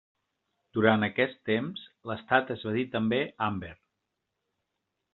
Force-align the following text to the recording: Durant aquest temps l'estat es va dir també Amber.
Durant 0.77 1.07
aquest 1.07 1.37
temps 1.51 1.85
l'estat 2.13 2.51
es 2.57 2.67
va 2.71 2.75
dir 2.81 2.89
també 2.99 3.23
Amber. 3.51 3.75